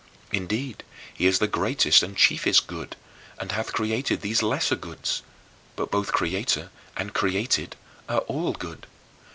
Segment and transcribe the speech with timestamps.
[0.31, 2.95] Indeed, he is the greatest and chiefest Good,
[3.39, 5.21] and hath created these lesser goods;
[5.75, 7.75] but both Creator and created
[8.09, 8.87] are all good.